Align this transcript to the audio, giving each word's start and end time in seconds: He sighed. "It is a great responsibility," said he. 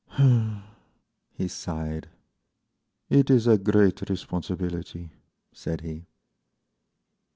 He 1.35 1.47
sighed. 1.47 2.09
"It 3.07 3.29
is 3.29 3.45
a 3.45 3.59
great 3.59 4.09
responsibility," 4.09 5.11
said 5.53 5.81
he. 5.81 6.07